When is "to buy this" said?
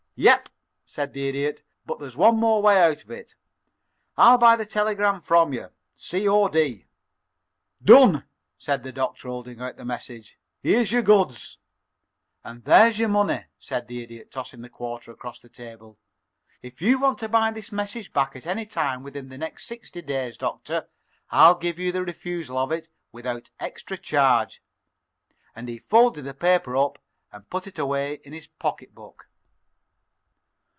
17.19-17.71